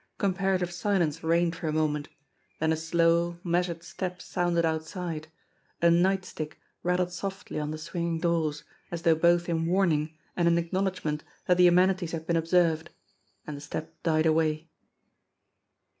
[0.17, 2.09] Com parative silence reigned for a moment,
[2.59, 5.27] then a slow, measured step sounded outside,
[5.79, 10.47] a night stick rattled softly on the swinging doors, as though both in warning and
[10.47, 12.89] in acknowl edgment that the amenities had been observed,
[13.45, 14.71] and the step died away.